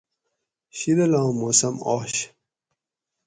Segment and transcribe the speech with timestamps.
[0.77, 2.13] شیدلاں موسم آش